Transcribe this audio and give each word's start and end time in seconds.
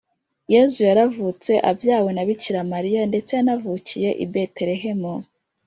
Yezu 0.53 0.79
yaravutse 0.89 1.51
abyawe 1.71 2.09
na 2.13 2.23
bikiramariya 2.27 3.01
ndetse 3.11 3.31
yanavukiye 3.37 4.09
ibeterehemu 4.23 5.13